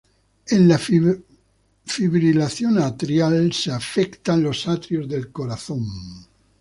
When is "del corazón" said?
5.07-5.85